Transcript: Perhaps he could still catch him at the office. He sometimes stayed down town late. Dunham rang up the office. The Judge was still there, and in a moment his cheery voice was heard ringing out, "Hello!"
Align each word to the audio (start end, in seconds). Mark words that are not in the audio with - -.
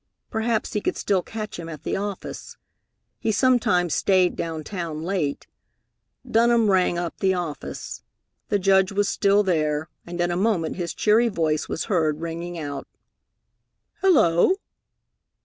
Perhaps 0.31 0.73
he 0.73 0.81
could 0.81 0.97
still 0.97 1.21
catch 1.21 1.59
him 1.59 1.69
at 1.69 1.83
the 1.83 1.95
office. 1.95 2.57
He 3.19 3.31
sometimes 3.31 3.93
stayed 3.93 4.35
down 4.35 4.63
town 4.63 5.03
late. 5.03 5.45
Dunham 6.27 6.71
rang 6.71 6.97
up 6.97 7.19
the 7.19 7.35
office. 7.35 8.01
The 8.49 8.57
Judge 8.57 8.91
was 8.91 9.07
still 9.07 9.43
there, 9.43 9.89
and 10.07 10.19
in 10.19 10.31
a 10.31 10.35
moment 10.35 10.75
his 10.75 10.95
cheery 10.95 11.29
voice 11.29 11.69
was 11.69 11.83
heard 11.83 12.19
ringing 12.19 12.57
out, 12.57 12.87
"Hello!" 13.99 14.55